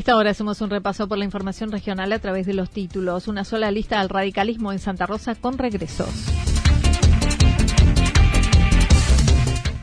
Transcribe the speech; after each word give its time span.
Esta 0.00 0.16
hora 0.16 0.30
hacemos 0.30 0.62
un 0.62 0.70
repaso 0.70 1.06
por 1.08 1.18
la 1.18 1.26
información 1.26 1.70
regional 1.70 2.10
a 2.14 2.18
través 2.18 2.46
de 2.46 2.54
los 2.54 2.70
títulos. 2.70 3.28
Una 3.28 3.44
sola 3.44 3.70
lista 3.70 4.00
al 4.00 4.08
radicalismo 4.08 4.72
en 4.72 4.78
Santa 4.78 5.04
Rosa 5.04 5.34
con 5.34 5.58
regresos. 5.58 6.08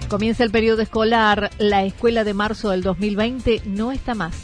Comienza 0.09 0.44
el 0.44 0.50
periodo 0.50 0.82
escolar. 0.82 1.52
La 1.59 1.84
escuela 1.84 2.24
de 2.24 2.34
marzo 2.34 2.72
del 2.72 2.82
2020 2.82 3.62
no 3.68 3.92
está 3.92 4.16
más. 4.16 4.36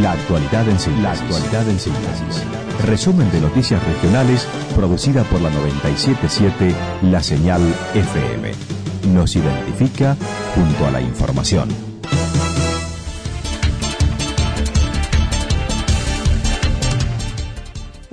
La 0.00 0.12
actualidad 0.12 0.68
en 0.68 0.78
síntesis. 0.78 1.02
La 1.02 1.12
actualidad 1.12 1.68
en 1.68 1.80
síntesis. 1.80 2.44
Resumen 2.86 3.28
de 3.32 3.40
noticias 3.40 3.84
regionales 3.84 4.46
producida 4.76 5.24
por 5.24 5.40
la 5.40 5.50
977 5.50 6.74
La 7.10 7.20
Señal 7.24 7.62
FM 7.94 8.85
nos 9.06 9.36
identifica 9.36 10.16
junto 10.54 10.86
a 10.86 10.90
la 10.90 11.00
información. 11.00 11.68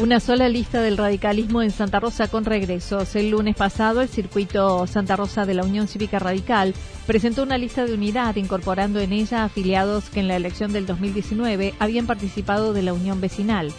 Una 0.03 0.19
sola 0.19 0.49
lista 0.49 0.81
del 0.81 0.97
radicalismo 0.97 1.61
en 1.61 1.71
Santa 1.71 2.01
Rosa 2.01 2.27
con 2.27 2.43
regresos. 2.43 3.15
El 3.15 3.29
lunes 3.29 3.55
pasado, 3.55 4.01
el 4.01 4.09
circuito 4.09 4.85
Santa 4.85 5.15
Rosa 5.15 5.45
de 5.45 5.53
la 5.53 5.63
Unión 5.63 5.87
Cívica 5.87 6.19
Radical 6.19 6.73
presentó 7.07 7.43
una 7.43 7.57
lista 7.57 7.85
de 7.85 7.93
unidad 7.93 8.35
incorporando 8.35 8.99
en 8.99 9.13
ella 9.13 9.45
afiliados 9.45 10.09
que 10.09 10.19
en 10.19 10.27
la 10.27 10.35
elección 10.35 10.73
del 10.73 10.85
2019 10.85 11.73
habían 11.79 12.05
participado 12.05 12.73
de 12.73 12.81
la 12.81 12.91
Unión 12.91 13.21
Vecinal. 13.21 13.71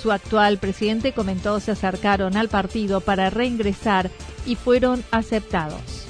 Su 0.00 0.12
actual 0.12 0.58
presidente 0.58 1.12
comentó 1.12 1.58
se 1.58 1.72
acercaron 1.72 2.36
al 2.36 2.48
partido 2.48 3.00
para 3.00 3.30
reingresar 3.30 4.08
y 4.46 4.54
fueron 4.54 5.02
aceptados. 5.10 6.05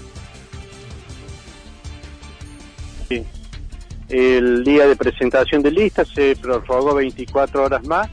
El 4.09 4.63
día 4.63 4.87
de 4.87 4.95
presentación 4.95 5.63
de 5.63 5.73
listas 5.73 6.09
se 6.09 6.37
prorrogó 6.37 6.95
24 6.95 7.65
horas 7.65 7.85
más. 7.87 8.09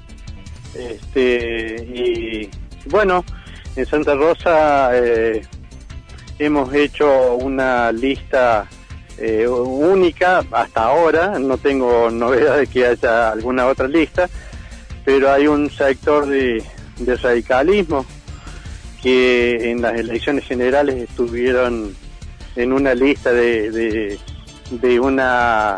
Este, 0.73 1.75
y 1.83 2.49
bueno, 2.89 3.23
en 3.75 3.85
Santa 3.85 4.15
Rosa 4.15 4.89
eh, 4.93 5.43
hemos 6.39 6.73
hecho 6.73 7.35
una 7.35 7.91
lista 7.91 8.67
eh, 9.19 9.47
única 9.47 10.43
hasta 10.51 10.83
ahora. 10.83 11.37
No 11.37 11.59
tengo 11.59 12.09
novedad 12.09 12.57
de 12.57 12.67
que 12.67 12.87
haya 12.87 13.31
alguna 13.31 13.67
otra 13.67 13.87
lista, 13.87 14.27
pero 15.05 15.31
hay 15.31 15.45
un 15.45 15.69
sector 15.69 16.25
de, 16.25 16.63
radicalismo 17.21 18.05
que 19.01 19.69
en 19.71 19.81
las 19.81 19.95
elecciones 19.95 20.45
generales 20.45 20.95
estuvieron 20.95 21.95
en 22.55 22.71
una 22.71 22.95
lista 22.95 23.31
de 23.31 24.17
una 25.00 25.78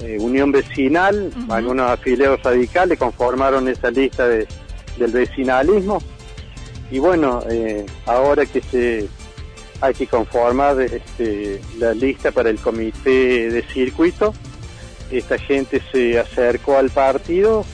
eh, 0.00 0.16
unión 0.18 0.52
vecinal, 0.52 1.30
algunos 1.48 1.90
afiliados 1.90 2.42
radicales 2.42 2.98
conformaron 2.98 3.68
esa 3.68 3.90
lista 3.90 4.26
de, 4.26 4.46
del 4.98 5.12
vecinalismo. 5.12 5.98
Y 6.90 6.98
bueno, 6.98 7.42
eh, 7.48 7.86
ahora 8.06 8.46
que 8.46 8.60
se 8.60 9.08
hay 9.82 9.94
que 9.94 10.06
conformar 10.06 10.78
este, 10.80 11.60
la 11.78 11.94
lista 11.94 12.32
para 12.32 12.50
el 12.50 12.58
comité 12.58 13.50
de 13.50 13.62
circuito, 13.62 14.34
esta 15.10 15.38
gente 15.38 15.80
se 15.90 16.18
acercó 16.18 16.76
al 16.76 16.90
partido 16.90 17.64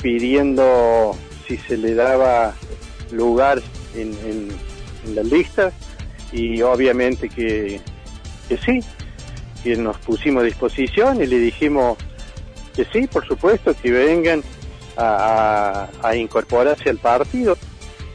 pidiendo 0.00 1.16
si 1.46 1.56
se 1.56 1.76
le 1.76 1.94
daba 1.94 2.54
lugar 3.10 3.60
en, 3.96 4.14
en 5.04 5.14
la 5.14 5.22
lista 5.22 5.72
y 6.32 6.62
obviamente 6.62 7.28
que, 7.28 7.80
que 8.48 8.56
sí, 8.58 8.80
que 9.62 9.76
nos 9.76 9.98
pusimos 9.98 10.42
a 10.42 10.46
disposición 10.46 11.22
y 11.22 11.26
le 11.26 11.38
dijimos 11.38 11.96
que 12.74 12.84
sí, 12.86 13.06
por 13.06 13.26
supuesto, 13.26 13.74
que 13.74 13.90
vengan 13.90 14.42
a, 14.96 15.88
incorporarse 16.14 16.90
al 16.90 16.98
partido. 16.98 17.56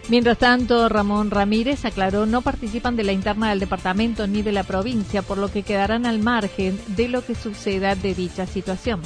Mientras 0.09 0.37
tanto, 0.37 0.87
Ramón 0.87 1.31
Ramírez 1.31 1.83
aclaró 1.83 2.25
no 2.25 2.41
participan 2.41 2.95
de 2.95 3.03
la 3.03 3.11
interna 3.11 3.49
del 3.49 3.59
departamento 3.59 4.25
ni 4.25 4.41
de 4.41 4.53
la 4.53 4.63
provincia, 4.63 5.21
por 5.21 5.37
lo 5.37 5.51
que 5.51 5.63
quedarán 5.63 6.05
al 6.05 6.19
margen 6.19 6.79
de 6.87 7.09
lo 7.09 7.25
que 7.25 7.35
suceda 7.35 7.95
de 7.95 8.15
dicha 8.15 8.45
situación. 8.45 9.01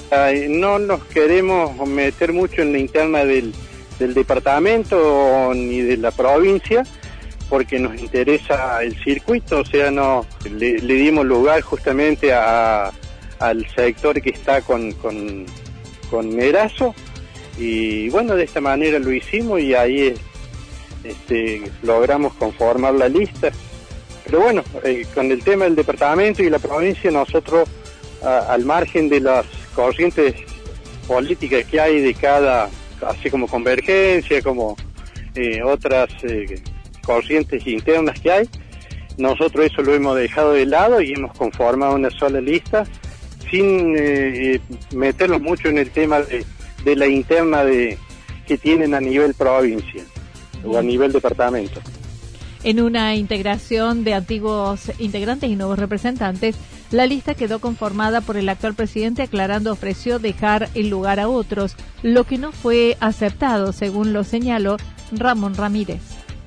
no 0.50 0.78
nos 0.78 1.04
queremos 1.06 1.76
meter 1.88 2.34
mucho 2.34 2.62
en 2.62 2.74
la 2.74 2.78
interna 2.78 3.26
del, 3.26 3.52
del 3.98 4.14
departamento 4.14 5.52
ni 5.56 5.82
de 5.82 5.98
la 5.98 6.12
provincia, 6.12 6.84
porque 7.52 7.80
nos 7.80 8.00
interesa 8.00 8.82
el 8.82 8.96
circuito, 9.04 9.60
o 9.60 9.66
sea, 9.66 9.92
no 9.92 10.26
le, 10.50 10.80
dimos 10.80 11.26
lugar 11.26 11.60
justamente 11.60 12.34
al 12.34 13.68
sector 13.76 14.22
que 14.22 14.30
está 14.30 14.62
con, 14.62 14.94
con, 14.94 15.46
con 16.10 16.34
Merazo 16.34 16.96
y 17.58 18.08
bueno, 18.08 18.38
de 18.38 18.46
esta 18.46 18.62
manera 18.62 19.00
lo 19.00 19.12
hicimos 19.12 19.60
y 19.60 19.76
ahí 19.76 20.14
este, 21.04 21.62
logramos 21.84 22.34
conformar 22.36 22.94
la 22.94 23.10
lista. 23.10 23.52
Pero 24.24 24.40
bueno, 24.40 24.64
eh, 24.86 25.06
con 25.14 25.30
el 25.30 25.44
tema 25.44 25.66
del 25.66 25.76
departamento 25.76 26.42
y 26.42 26.50
la 26.50 26.60
provincia, 26.60 27.12
nosotros 27.12 27.68
al 28.24 28.64
margen 28.64 29.10
de 29.10 29.20
las 29.20 29.46
corrientes 29.76 30.36
políticas 31.06 31.66
que 31.66 31.82
hay 31.82 32.00
de 32.00 32.14
cada, 32.14 32.70
así 33.06 33.30
como 33.30 33.46
convergencia, 33.50 34.42
como 34.42 34.78
eh, 35.36 35.62
otras 35.64 36.10
eh, 36.24 36.62
corrientes 37.02 37.66
internas 37.68 38.20
que 38.20 38.32
hay. 38.32 38.50
Nosotros 39.18 39.66
eso 39.66 39.82
lo 39.82 39.94
hemos 39.94 40.18
dejado 40.18 40.54
de 40.54 40.66
lado 40.66 41.02
y 41.02 41.14
hemos 41.14 41.36
conformado 41.38 41.96
una 41.96 42.10
sola 42.10 42.42
lista 42.42 42.86
sin 43.50 43.96
eh, 43.98 44.60
meternos 44.96 45.42
mucho 45.42 45.68
en 45.68 45.78
el 45.78 45.92
tema 45.92 46.22
de, 46.22 46.46
de 46.86 46.96
la 46.96 47.08
interna 47.08 47.64
de, 47.64 47.98
que 48.48 48.58
tienen 48.58 48.94
a 48.94 49.02
nivel 49.02 49.34
provincia 49.34 50.04
o 50.66 50.78
a 50.78 50.82
nivel 50.82 51.12
departamento. 51.12 51.82
En 52.64 52.80
una 52.80 53.16
integración 53.16 54.04
de 54.04 54.14
antiguos 54.14 54.92
integrantes 55.00 55.50
y 55.50 55.56
nuevos 55.56 55.80
representantes, 55.80 56.56
la 56.92 57.08
lista 57.08 57.34
quedó 57.34 57.60
conformada 57.60 58.22
por 58.22 58.38
el 58.38 58.50
actual 58.50 58.76
presidente 58.76 59.24
aclarando 59.24 59.72
ofreció 59.72 60.20
dejar 60.20 60.70
el 60.76 60.90
lugar 60.90 61.20
a 61.20 61.28
otros, 61.28 61.76
lo 62.04 62.26
que 62.26 62.38
no 62.38 62.52
fue 62.52 62.98
aceptado, 63.00 63.72
según 63.72 64.14
lo 64.14 64.24
señaló 64.24 64.78
Ramón 65.12 65.56
Ramírez. 65.56 66.02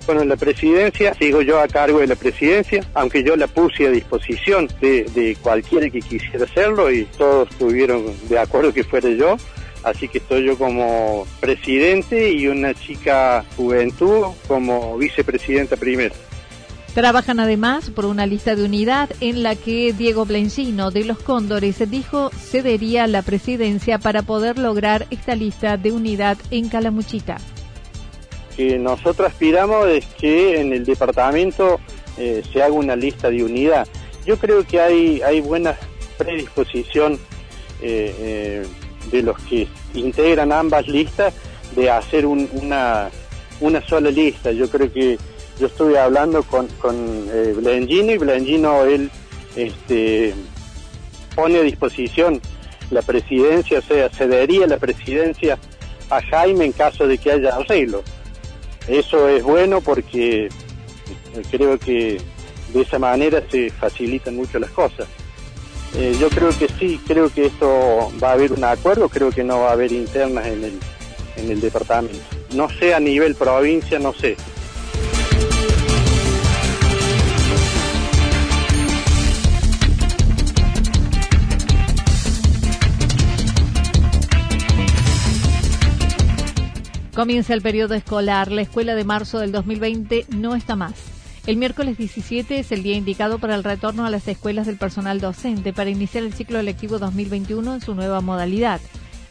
Bueno, 0.07 0.21
en 0.21 0.29
la 0.29 0.37
presidencia 0.37 1.15
sigo 1.15 1.41
yo 1.41 1.59
a 1.59 1.67
cargo 1.67 2.01
de 2.01 2.07
la 2.07 2.17
presidencia, 2.17 2.85
aunque 2.93 3.25
yo 3.25 3.37
la 3.37 3.47
puse 3.47 3.87
a 3.87 3.91
disposición 3.91 4.69
de, 4.81 5.37
cualquiera 5.41 5.89
que 5.89 6.01
quisiera 6.01 6.45
hacerlo 6.45 6.93
y 6.93 7.07
todos 7.17 7.51
estuvieron 7.51 8.05
de 8.29 8.39
acuerdo 8.39 8.75
que 8.75 8.85
fuera 8.85 9.09
yo, 9.09 9.37
así 9.83 10.09
que 10.09 10.19
estoy 10.19 10.45
yo 10.45 10.59
como 10.59 11.27
presidente 11.41 12.31
y 12.33 12.49
una 12.49 12.75
chica 12.75 13.45
juventud 13.57 14.27
como 14.47 14.99
vicepresidenta 14.99 15.77
primera. 15.77 16.15
Trabajan 16.93 17.41
además 17.41 17.91
por 17.91 18.05
una 18.05 18.27
lista 18.27 18.55
de 18.55 18.65
unidad 18.65 19.11
en 19.21 19.43
la 19.43 19.57
que 19.57 19.93
Diego 19.93 20.27
Blencino 20.27 20.91
de 20.91 21.05
los 21.05 21.19
Cóndores 21.19 21.91
dijo 21.91 22.31
cedería 22.31 23.07
la 23.07 23.23
presidencia 23.23 23.99
para 23.99 24.23
poder 24.23 24.59
lograr 24.59 25.07
esta 25.11 25.35
lista 25.35 25.77
de 25.77 25.91
unidad 25.91 26.39
en 26.51 26.69
Calamuchita. 26.69 27.39
Que 28.57 28.79
nosotros 28.79 29.29
aspiramos 29.29 29.89
es 29.89 30.07
que 30.07 30.61
en 30.61 30.73
el 30.73 30.85
departamento 30.85 31.81
eh, 32.17 32.43
se 32.53 32.63
haga 32.63 32.73
una 32.73 32.97
lista 32.97 33.31
de 33.31 33.43
unidad. 33.43 33.87
Yo 34.25 34.37
creo 34.39 34.65
que 34.65 34.81
hay, 34.81 35.21
hay 35.23 35.41
buena 35.41 35.77
predisposición 36.17 37.15
eh, 37.83 38.15
eh, 38.19 38.67
de 39.11 39.23
los 39.23 39.39
que 39.41 39.69
integran 39.95 40.53
ambas 40.53 40.87
listas 40.89 41.35
de 41.75 41.91
hacer 41.91 42.27
una, 42.27 43.11
una 43.61 43.87
sola 43.87 44.11
lista. 44.11 44.53
Yo 44.53 44.69
creo 44.69 44.93
que 44.93 45.19
yo 45.59 45.67
estuve 45.67 45.99
hablando 45.99 46.43
con, 46.43 46.67
con 46.81 46.95
eh, 47.31 47.55
y 47.89 48.19
Blengino 48.19 48.85
él 48.85 49.11
este, 49.57 50.35
pone 51.35 51.59
a 51.59 51.63
disposición 51.63 52.41
la 52.91 53.03
presidencia, 53.03 53.79
o 53.79 53.83
sea, 53.83 54.09
cedería 54.09 54.67
la 54.67 54.79
presidencia 54.79 55.59
a 56.11 56.21
Jaime 56.23 56.67
en 56.67 56.73
caso 56.73 57.07
de 57.07 57.19
que 57.19 57.33
haya 57.33 57.57
arreglo. 57.57 58.03
Eso 58.89 59.29
es 59.29 59.43
bueno 59.43 59.81
porque 59.81 60.47
eh, 60.47 60.51
creo 61.51 61.79
que 61.79 62.21
de 62.73 62.81
esa 62.81 62.99
manera 62.99 63.43
se 63.51 63.71
facilitan 63.71 64.37
mucho 64.37 64.59
las 64.59 64.71
cosas. 64.71 65.07
Eh, 65.97 66.17
yo 66.21 66.29
creo 66.29 66.51
que 66.51 66.69
sí, 66.69 67.01
creo 67.07 67.31
que 67.31 67.47
esto 67.47 68.13
va 68.23 68.31
a 68.31 68.33
haber 68.33 68.53
un 68.53 68.65
acuerdo, 68.65 69.09
creo 69.09 69.31
que 69.31 69.45
no 69.45 69.61
va 69.61 69.71
a 69.71 69.73
haber 69.73 69.93
internas 69.93 70.47
en 70.47 70.65
el, 70.65 70.79
en 71.37 71.51
el 71.51 71.61
departamento. 71.61 72.19
No 72.53 72.69
sé 72.69 72.95
a 72.95 73.01
nivel 73.01 73.37
provincia, 73.37 73.99
no 73.99 74.13
sé, 74.13 74.37
Comienza 87.15 87.55
el 87.55 87.63
periodo 87.63 87.95
escolar. 87.95 88.51
La 88.51 88.63
escuela 88.63 88.97
de 88.97 89.05
marzo 89.05 89.39
del 89.39 89.53
2020 89.53 90.27
no 90.31 90.57
está 90.57 90.75
más. 90.75 90.95
El 91.47 91.57
miércoles 91.57 91.97
17 91.97 92.59
es 92.59 92.73
el 92.73 92.83
día 92.83 92.97
indicado 92.97 93.39
para 93.39 93.55
el 93.55 93.63
retorno 93.63 94.05
a 94.05 94.11
las 94.11 94.27
escuelas 94.27 94.67
del 94.67 94.79
personal 94.79 95.21
docente 95.21 95.73
para 95.73 95.91
iniciar 95.91 96.25
el 96.25 96.35
ciclo 96.35 96.59
electivo 96.59 96.99
2021 96.99 97.75
en 97.75 97.81
su 97.81 97.95
nueva 97.95 98.21
modalidad. 98.21 98.81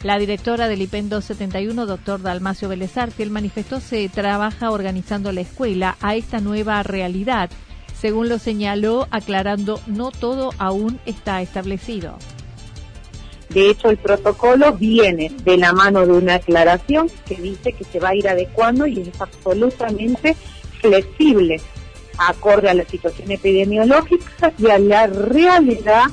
La 0.01 0.17
directora 0.17 0.69
del 0.69 0.81
IPEN 0.81 1.09
271, 1.09 1.85
doctor 1.85 2.21
Dalmacio 2.21 2.69
Vélez 2.69 2.93
el 3.17 3.31
manifestó 3.31 3.81
se 3.81 4.07
trabaja 4.07 4.71
organizando 4.71 5.33
la 5.33 5.41
escuela 5.41 5.97
a 5.99 6.15
esta 6.15 6.39
nueva 6.39 6.83
realidad. 6.83 7.49
Según 7.99 8.29
lo 8.29 8.39
señaló, 8.39 9.07
aclarando 9.11 9.81
no 9.87 10.11
todo 10.11 10.51
aún 10.57 11.01
está 11.05 11.41
establecido. 11.41 12.17
De 13.53 13.69
hecho, 13.69 13.89
el 13.89 13.97
protocolo 13.97 14.73
viene 14.73 15.31
de 15.43 15.57
la 15.57 15.73
mano 15.73 16.05
de 16.05 16.13
una 16.13 16.35
aclaración 16.35 17.09
que 17.27 17.35
dice 17.35 17.73
que 17.73 17.83
se 17.83 17.99
va 17.99 18.09
a 18.09 18.15
ir 18.15 18.27
adecuando 18.27 18.87
y 18.87 19.01
es 19.01 19.21
absolutamente 19.21 20.35
flexible, 20.81 21.61
acorde 22.17 22.69
a 22.69 22.73
la 22.73 22.85
situación 22.85 23.31
epidemiológica 23.31 24.53
y 24.57 24.69
a 24.69 24.79
la 24.79 25.05
realidad 25.07 26.05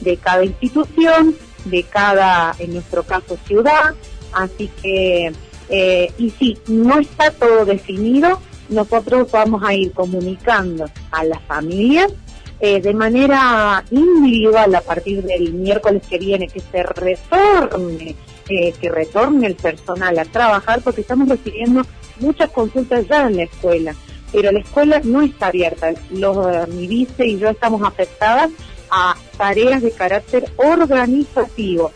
de 0.00 0.16
cada 0.16 0.44
institución, 0.44 1.36
de 1.66 1.84
cada, 1.84 2.54
en 2.58 2.74
nuestro 2.74 3.04
caso, 3.04 3.38
ciudad. 3.46 3.94
Así 4.32 4.68
que, 4.82 5.32
eh, 5.68 6.12
y 6.18 6.30
sí, 6.30 6.58
no 6.66 6.98
está 6.98 7.30
todo 7.30 7.64
definido, 7.64 8.40
nosotros 8.68 9.30
vamos 9.30 9.62
a 9.64 9.72
ir 9.72 9.92
comunicando 9.92 10.90
a 11.12 11.24
las 11.24 11.40
familias 11.42 12.12
eh, 12.60 12.80
de 12.80 12.94
manera 12.94 13.84
individual 13.90 14.74
a 14.74 14.80
partir 14.80 15.22
del 15.22 15.52
miércoles 15.52 16.02
que 16.08 16.18
viene, 16.18 16.48
que 16.48 16.60
se 16.60 16.82
retorne, 16.82 18.16
eh, 18.48 18.72
que 18.80 18.88
retorne 18.90 19.46
el 19.46 19.54
personal 19.54 20.18
a 20.18 20.24
trabajar, 20.24 20.80
porque 20.82 21.02
estamos 21.02 21.28
recibiendo 21.28 21.82
muchas 22.20 22.50
consultas 22.50 23.06
ya 23.08 23.28
en 23.28 23.36
la 23.36 23.42
escuela, 23.44 23.94
pero 24.32 24.50
la 24.50 24.58
escuela 24.58 25.00
no 25.04 25.22
está 25.22 25.46
abierta. 25.48 25.92
Los, 26.10 26.36
eh, 26.46 26.66
mi 26.72 26.86
vice 26.86 27.26
y 27.26 27.38
yo 27.38 27.48
estamos 27.48 27.82
afectadas 27.82 28.50
a 28.90 29.14
tareas 29.36 29.82
de 29.82 29.92
carácter 29.92 30.50
organizativo. 30.56 31.92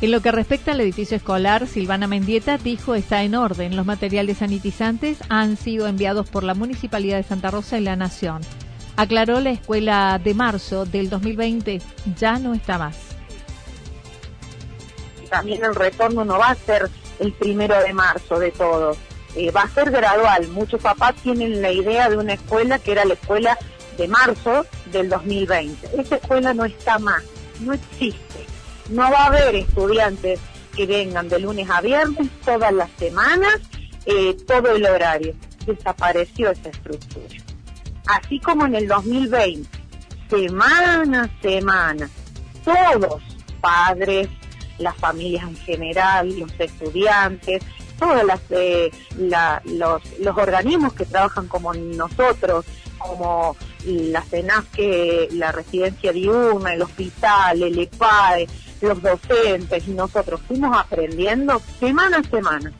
En 0.00 0.10
lo 0.10 0.20
que 0.20 0.32
respecta 0.32 0.72
al 0.72 0.80
edificio 0.80 1.16
escolar, 1.16 1.66
Silvana 1.66 2.06
Mendieta 2.06 2.58
dijo 2.58 2.94
está 2.94 3.22
en 3.22 3.34
orden. 3.34 3.76
Los 3.76 3.86
materiales 3.86 4.38
sanitizantes 4.38 5.18
han 5.28 5.56
sido 5.56 5.86
enviados 5.86 6.28
por 6.28 6.42
la 6.42 6.54
Municipalidad 6.54 7.16
de 7.16 7.22
Santa 7.22 7.50
Rosa 7.50 7.78
y 7.78 7.82
la 7.82 7.96
Nación. 7.96 8.40
Aclaró 8.96 9.40
la 9.40 9.50
escuela 9.50 10.20
de 10.22 10.34
marzo 10.34 10.84
del 10.84 11.10
2020 11.10 11.82
ya 12.16 12.38
no 12.38 12.54
está 12.54 12.78
más. 12.78 12.96
También 15.28 15.64
el 15.64 15.74
retorno 15.74 16.24
no 16.24 16.38
va 16.38 16.50
a 16.50 16.54
ser 16.54 16.88
el 17.18 17.32
primero 17.32 17.80
de 17.80 17.92
marzo 17.92 18.38
de 18.38 18.52
todo, 18.52 18.96
eh, 19.34 19.50
va 19.50 19.62
a 19.62 19.68
ser 19.68 19.90
gradual. 19.90 20.46
Muchos 20.48 20.80
papás 20.80 21.14
tienen 21.16 21.60
la 21.60 21.72
idea 21.72 22.08
de 22.08 22.16
una 22.16 22.34
escuela 22.34 22.78
que 22.78 22.92
era 22.92 23.04
la 23.04 23.14
escuela 23.14 23.58
de 23.96 24.06
marzo 24.06 24.64
del 24.92 25.08
2020. 25.08 26.00
Esa 26.00 26.16
escuela 26.16 26.54
no 26.54 26.64
está 26.64 27.00
más, 27.00 27.24
no 27.60 27.72
existe. 27.72 28.46
No 28.90 29.10
va 29.10 29.24
a 29.24 29.26
haber 29.26 29.56
estudiantes 29.56 30.38
que 30.76 30.86
vengan 30.86 31.28
de 31.28 31.40
lunes 31.40 31.68
a 31.68 31.80
viernes 31.80 32.28
todas 32.44 32.72
las 32.72 32.90
semanas, 32.96 33.60
eh, 34.06 34.36
todo 34.46 34.76
el 34.76 34.84
horario. 34.86 35.34
Desapareció 35.66 36.50
esa 36.50 36.68
estructura 36.68 37.43
así 38.06 38.38
como 38.40 38.66
en 38.66 38.74
el 38.74 38.88
2020, 38.88 39.68
semana 40.28 41.24
a 41.24 41.42
semana, 41.42 42.10
todos, 42.64 43.22
padres, 43.60 44.28
las 44.78 44.96
familias 44.96 45.44
en 45.44 45.56
general, 45.56 46.38
los 46.38 46.52
estudiantes, 46.58 47.62
todos 47.98 48.24
las, 48.24 48.40
eh, 48.50 48.90
los, 49.16 50.02
los 50.20 50.36
organismos 50.36 50.92
que 50.94 51.04
trabajan 51.06 51.46
como 51.46 51.72
nosotros, 51.74 52.64
como 52.98 53.56
la 53.84 54.22
CENASCE, 54.22 55.28
la 55.32 55.52
residencia 55.52 56.12
diurna, 56.12 56.74
el 56.74 56.82
hospital, 56.82 57.62
el 57.62 57.78
EPAE, 57.78 58.48
los 58.80 59.00
docentes 59.02 59.86
y 59.86 59.92
nosotros 59.92 60.40
fuimos 60.46 60.76
aprendiendo 60.76 61.60
semana 61.78 62.18
a 62.18 62.22
semana. 62.24 62.72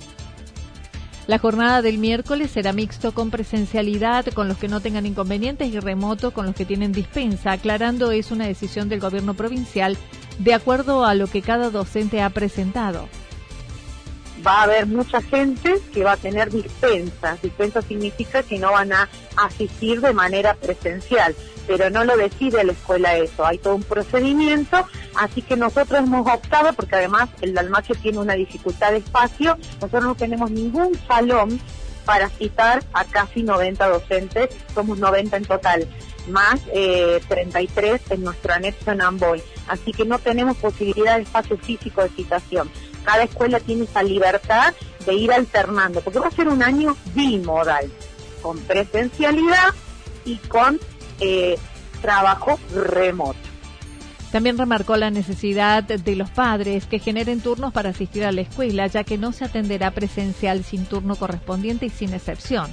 La 1.26 1.38
jornada 1.38 1.80
del 1.80 1.96
miércoles 1.96 2.50
será 2.50 2.74
mixto 2.74 3.12
con 3.12 3.30
presencialidad 3.30 4.26
con 4.34 4.46
los 4.46 4.58
que 4.58 4.68
no 4.68 4.80
tengan 4.80 5.06
inconvenientes 5.06 5.72
y 5.72 5.80
remoto 5.80 6.32
con 6.32 6.44
los 6.44 6.54
que 6.54 6.66
tienen 6.66 6.92
dispensa, 6.92 7.52
aclarando 7.52 8.10
es 8.10 8.30
una 8.30 8.46
decisión 8.46 8.90
del 8.90 9.00
gobierno 9.00 9.32
provincial 9.32 9.96
de 10.38 10.52
acuerdo 10.52 11.06
a 11.06 11.14
lo 11.14 11.26
que 11.26 11.40
cada 11.40 11.70
docente 11.70 12.20
ha 12.20 12.28
presentado. 12.28 13.08
Va 14.46 14.60
a 14.60 14.62
haber 14.64 14.86
mucha 14.86 15.22
gente 15.22 15.80
que 15.92 16.04
va 16.04 16.12
a 16.12 16.16
tener 16.16 16.50
dispensa. 16.50 17.38
Dispensa 17.42 17.82
significa 17.82 18.42
que 18.42 18.58
no 18.58 18.72
van 18.72 18.92
a 18.92 19.08
asistir 19.36 20.00
de 20.00 20.12
manera 20.12 20.54
presencial 20.54 21.34
pero 21.66 21.90
no 21.90 22.04
lo 22.04 22.16
decide 22.16 22.64
la 22.64 22.72
escuela 22.72 23.16
eso, 23.16 23.44
hay 23.44 23.58
todo 23.58 23.76
un 23.76 23.82
procedimiento, 23.82 24.86
así 25.16 25.42
que 25.42 25.56
nosotros 25.56 26.00
hemos 26.00 26.26
optado, 26.26 26.72
porque 26.74 26.96
además 26.96 27.28
el 27.40 27.54
Dalmacio 27.54 27.94
tiene 27.96 28.18
una 28.18 28.34
dificultad 28.34 28.92
de 28.92 28.98
espacio, 28.98 29.56
nosotros 29.74 30.04
no 30.04 30.14
tenemos 30.14 30.50
ningún 30.50 30.98
salón 31.06 31.60
para 32.04 32.28
citar 32.28 32.84
a 32.92 33.04
casi 33.04 33.42
90 33.42 33.88
docentes, 33.88 34.50
somos 34.74 34.98
90 34.98 35.36
en 35.38 35.44
total, 35.44 35.88
más 36.28 36.60
eh, 36.72 37.20
33 37.28 38.00
en 38.10 38.24
nuestro 38.24 38.52
anexo 38.52 38.92
en 38.92 39.00
Amboy, 39.00 39.42
así 39.68 39.92
que 39.92 40.04
no 40.04 40.18
tenemos 40.18 40.56
posibilidad 40.58 41.16
de 41.16 41.22
espacio 41.22 41.56
físico 41.56 42.02
de 42.02 42.10
citación. 42.10 42.70
Cada 43.04 43.24
escuela 43.24 43.60
tiene 43.60 43.84
esa 43.84 44.02
libertad 44.02 44.74
de 45.04 45.14
ir 45.14 45.32
alternando, 45.32 46.00
porque 46.00 46.18
va 46.18 46.28
a 46.28 46.30
ser 46.30 46.48
un 46.48 46.62
año 46.62 46.96
bimodal, 47.14 47.90
con 48.42 48.58
presencialidad 48.60 49.74
y 50.24 50.36
con 50.36 50.80
eh, 51.20 51.58
trabajo 52.00 52.58
remoto. 52.74 53.38
También 54.32 54.58
remarcó 54.58 54.96
la 54.96 55.10
necesidad 55.10 55.84
de 55.84 56.16
los 56.16 56.28
padres 56.28 56.86
que 56.86 56.98
generen 56.98 57.40
turnos 57.40 57.72
para 57.72 57.90
asistir 57.90 58.24
a 58.24 58.32
la 58.32 58.40
escuela, 58.40 58.88
ya 58.88 59.04
que 59.04 59.16
no 59.16 59.30
se 59.30 59.44
atenderá 59.44 59.92
presencial 59.92 60.64
sin 60.64 60.86
turno 60.86 61.14
correspondiente 61.14 61.86
y 61.86 61.90
sin 61.90 62.12
excepción. 62.12 62.68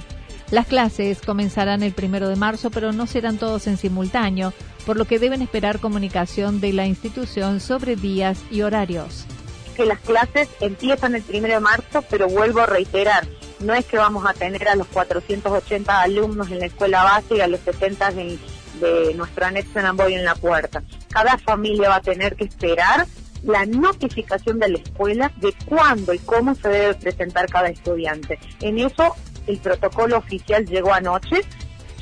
Las 0.50 0.66
clases 0.66 1.20
comenzarán 1.22 1.84
el 1.84 1.92
primero 1.92 2.28
de 2.28 2.34
marzo, 2.34 2.70
pero 2.70 2.92
no 2.92 3.06
serán 3.06 3.38
todos 3.38 3.68
en 3.68 3.76
simultáneo, 3.76 4.52
por 4.84 4.96
lo 4.96 5.04
que 5.04 5.20
deben 5.20 5.40
esperar 5.40 5.78
comunicación 5.78 6.60
de 6.60 6.72
la 6.72 6.86
institución 6.86 7.60
sobre 7.60 7.94
días 7.94 8.40
y 8.50 8.62
horarios. 8.62 9.24
Que 9.76 9.86
las 9.86 10.00
clases 10.00 10.48
empiezan 10.60 11.14
el 11.14 11.22
primero 11.22 11.54
de 11.54 11.60
marzo, 11.60 12.02
pero 12.10 12.28
vuelvo 12.28 12.60
a 12.60 12.66
reiterar, 12.66 13.26
no 13.60 13.74
es 13.74 13.84
que 13.86 13.96
vamos 13.96 14.26
a 14.26 14.34
tener 14.34 14.68
a 14.68 14.76
los 14.76 14.86
480 14.88 16.02
alumnos 16.02 16.50
en 16.50 16.58
la 16.58 16.66
escuela 16.66 17.04
base 17.04 17.36
y 17.36 17.40
a 17.40 17.46
los 17.46 17.60
70 17.60 18.10
de, 18.12 18.38
nuestro 19.14 19.46
anexo 19.46 19.78
en 19.78 19.86
Amboy 19.86 20.14
en 20.14 20.24
la 20.24 20.34
puerta. 20.34 20.82
Cada 21.08 21.38
familia 21.38 21.88
va 21.88 21.96
a 21.96 22.00
tener 22.00 22.34
que 22.34 22.44
esperar 22.44 23.06
la 23.44 23.64
notificación 23.64 24.58
de 24.58 24.68
la 24.70 24.78
escuela 24.78 25.32
de 25.36 25.54
cuándo 25.66 26.12
y 26.12 26.18
cómo 26.18 26.54
se 26.54 26.68
debe 26.68 26.94
presentar 26.94 27.46
cada 27.48 27.68
estudiante. 27.68 28.38
En 28.60 28.78
eso 28.78 29.14
el 29.46 29.58
protocolo 29.58 30.18
oficial 30.18 30.66
llegó 30.66 30.92
anoche, 30.92 31.42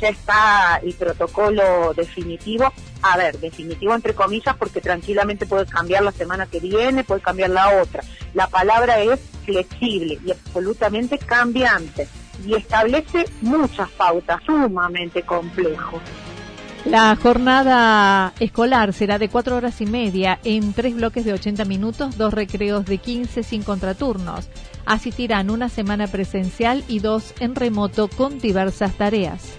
ya 0.01 0.09
está 0.09 0.81
el 0.83 0.95
protocolo 0.95 1.93
definitivo, 1.95 2.73
a 3.03 3.17
ver, 3.17 3.39
definitivo 3.39 3.95
entre 3.95 4.15
comillas 4.15 4.57
porque 4.57 4.81
tranquilamente 4.81 5.47
puede 5.47 5.67
cambiar 5.67 6.03
la 6.03 6.13
semana 6.13 6.47
que 6.47 6.61
viene, 6.61 7.05
puede 7.05 7.21
cambiar 7.21 7.51
la 7.51 7.81
otra. 7.83 8.03
La 8.35 8.47
palabra 8.47 9.01
es 9.01 9.21
flexible 9.45 10.19
y 10.25 10.31
absolutamente 10.31 11.19
cambiante 11.19 12.09
y 12.47 12.55
establece 12.55 13.27
muchas 13.43 13.91
pautas, 13.91 14.41
sumamente 14.45 15.23
complejo. 15.23 16.01
La 16.87 17.15
jornada 17.15 18.33
escolar 18.41 18.95
será 18.95 19.19
de 19.19 19.29
cuatro 19.29 19.57
horas 19.57 19.83
y 19.83 19.87
media 19.87 20.39
en 20.45 20.73
tres 20.73 20.95
bloques 20.95 21.27
de 21.27 21.35
80 21.35 21.67
minutos, 21.67 22.17
dos 22.17 22.33
recreos 22.33 22.87
de 22.87 22.97
15 22.97 23.43
sin 23.43 23.63
contraturnos. 23.63 24.49
Asistirán 24.87 25.51
una 25.51 25.69
semana 25.69 26.07
presencial 26.07 26.83
y 26.89 27.01
dos 27.01 27.35
en 27.39 27.55
remoto 27.55 28.09
con 28.09 28.39
diversas 28.39 28.95
tareas. 28.95 29.59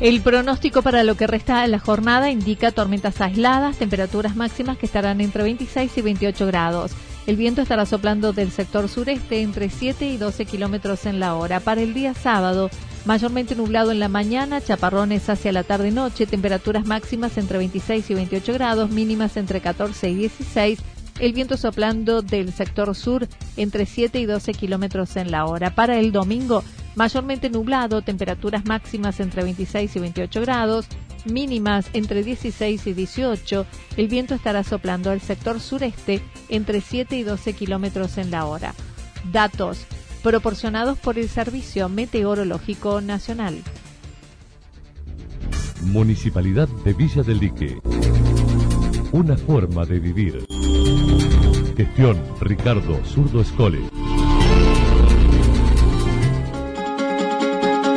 El 0.00 0.20
pronóstico 0.20 0.82
para 0.82 1.02
lo 1.02 1.16
que 1.16 1.26
resta 1.26 1.62
de 1.62 1.68
la 1.68 1.80
jornada 1.80 2.30
indica 2.30 2.70
tormentas 2.70 3.20
aisladas, 3.20 3.78
temperaturas 3.78 4.36
máximas 4.36 4.78
que 4.78 4.86
estarán 4.86 5.20
entre 5.20 5.42
26 5.42 5.98
y 5.98 6.02
28 6.02 6.46
grados. 6.46 6.92
El 7.26 7.34
viento 7.34 7.62
estará 7.62 7.84
soplando 7.84 8.32
del 8.32 8.52
sector 8.52 8.88
sureste 8.88 9.42
entre 9.42 9.70
7 9.70 10.06
y 10.06 10.16
12 10.16 10.46
kilómetros 10.46 11.04
en 11.04 11.18
la 11.18 11.34
hora. 11.34 11.58
Para 11.58 11.82
el 11.82 11.94
día 11.94 12.14
sábado, 12.14 12.70
mayormente 13.06 13.56
nublado 13.56 13.90
en 13.90 13.98
la 13.98 14.08
mañana, 14.08 14.60
chaparrones 14.60 15.28
hacia 15.28 15.50
la 15.50 15.64
tarde-noche, 15.64 16.26
temperaturas 16.26 16.86
máximas 16.86 17.36
entre 17.36 17.58
26 17.58 18.08
y 18.08 18.14
28 18.14 18.54
grados, 18.54 18.90
mínimas 18.90 19.36
entre 19.36 19.60
14 19.60 20.10
y 20.10 20.14
16 20.14 20.78
el 21.18 21.32
viento 21.32 21.56
soplando 21.56 22.22
del 22.22 22.52
sector 22.52 22.94
sur 22.94 23.26
entre 23.56 23.86
7 23.86 24.20
y 24.20 24.26
12 24.26 24.54
kilómetros 24.54 25.16
en 25.16 25.32
la 25.32 25.46
hora. 25.46 25.74
Para 25.74 25.98
el 25.98 26.12
domingo, 26.12 26.62
mayormente 26.98 27.48
nublado, 27.48 28.02
temperaturas 28.02 28.64
máximas 28.66 29.20
entre 29.20 29.44
26 29.44 29.94
y 29.94 30.00
28 30.00 30.40
grados, 30.40 30.86
mínimas 31.24 31.88
entre 31.92 32.24
16 32.24 32.88
y 32.88 32.92
18. 32.92 33.66
El 33.96 34.08
viento 34.08 34.34
estará 34.34 34.64
soplando 34.64 35.10
al 35.12 35.20
sector 35.20 35.60
sureste 35.60 36.20
entre 36.48 36.80
7 36.80 37.16
y 37.16 37.22
12 37.22 37.52
kilómetros 37.52 38.18
en 38.18 38.32
la 38.32 38.46
hora. 38.46 38.74
Datos 39.32 39.86
proporcionados 40.24 40.98
por 40.98 41.18
el 41.18 41.28
Servicio 41.28 41.88
Meteorológico 41.88 43.00
Nacional. 43.00 43.62
Municipalidad 45.82 46.68
de 46.84 46.92
Villa 46.94 47.22
del 47.22 47.38
Lique. 47.38 47.80
Una 49.12 49.36
forma 49.36 49.84
de 49.84 50.00
vivir. 50.00 50.44
Gestión 51.76 52.20
Ricardo 52.40 53.00
Zurdo 53.04 53.40
Escole. 53.40 54.07